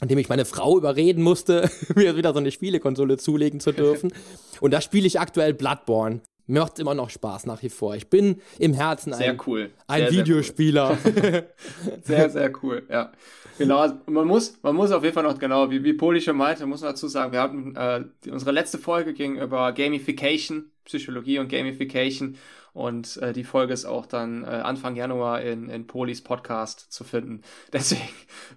[0.00, 4.12] indem ich meine Frau überreden musste, mir wieder so eine Spielekonsole zulegen zu dürfen.
[4.60, 6.20] Und da spiele ich aktuell Bloodborne.
[6.50, 7.94] Mir macht es immer noch Spaß nach wie vor.
[7.94, 9.70] Ich bin im Herzen ein, cool.
[9.86, 10.96] ein sehr, Videospieler.
[10.96, 11.44] Sehr, cool.
[12.02, 13.12] sehr, sehr cool, ja.
[13.56, 16.36] Genau, also man muss, man muss auf jeden Fall noch, genau, wie, wie Poli schon
[16.36, 21.38] meinte, muss man dazu sagen, wir hatten, äh, unsere letzte Folge ging über Gamification, Psychologie
[21.38, 22.36] und Gamification
[22.72, 27.04] und äh, die Folge ist auch dann äh, Anfang Januar in, in Polis Podcast zu
[27.04, 27.42] finden.
[27.72, 28.08] Deswegen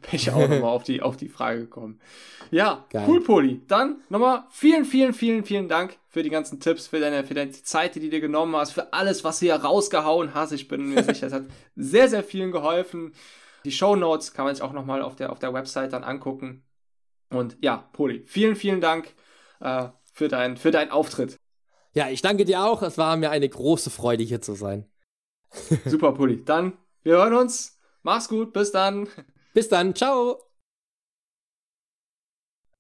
[0.02, 2.00] bin ich auch nochmal auf die, auf die Frage gekommen.
[2.52, 3.06] Ja, Geil.
[3.08, 3.62] cool, Poli.
[3.68, 7.52] Dann nochmal vielen, vielen, vielen, vielen Dank für die ganzen Tipps, für deine, für deine
[7.52, 10.52] Zeit, die du dir genommen hast, für alles, was du hier rausgehauen hast.
[10.52, 11.46] Ich bin mir sicher, es hat
[11.76, 13.14] sehr, sehr vielen geholfen.
[13.66, 16.64] Die Show Notes kann man sich auch nochmal auf der, auf der Website dann angucken.
[17.30, 19.14] Und ja, Poli, vielen, vielen Dank
[19.60, 21.40] äh, für, dein, für deinen Auftritt.
[21.94, 22.82] Ja, ich danke dir auch.
[22.82, 24.90] Es war mir eine große Freude, hier zu sein.
[25.86, 26.44] Super, Pulli.
[26.44, 27.80] Dann, wir hören uns.
[28.02, 28.52] Mach's gut.
[28.54, 29.08] Bis dann.
[29.54, 29.96] Bis dann.
[29.96, 30.42] Ciao.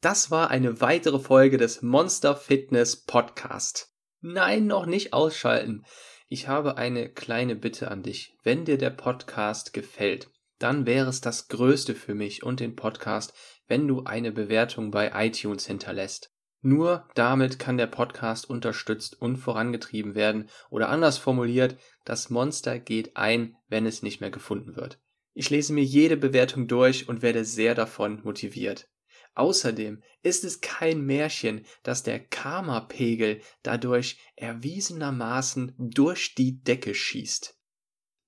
[0.02, 3.93] Das war eine weitere Folge des Monster Fitness Podcast.
[4.19, 5.86] Nein, noch nicht ausschalten.
[6.28, 8.36] Ich habe eine kleine Bitte an dich.
[8.43, 13.34] Wenn dir der Podcast gefällt, dann wäre es das Größte für mich und den Podcast,
[13.67, 16.33] wenn du eine Bewertung bei iTunes hinterlässt.
[16.65, 23.17] Nur damit kann der Podcast unterstützt und vorangetrieben werden oder anders formuliert, das Monster geht
[23.17, 24.97] ein, wenn es nicht mehr gefunden wird.
[25.34, 28.89] Ich lese mir jede Bewertung durch und werde sehr davon motiviert.
[29.36, 37.60] Außerdem ist es kein Märchen, dass der Karma-Pegel dadurch erwiesenermaßen durch die Decke schießt.